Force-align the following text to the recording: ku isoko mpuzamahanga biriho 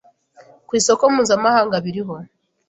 ku 0.67 0.71
isoko 0.79 1.03
mpuzamahanga 1.13 1.75
biriho 1.85 2.13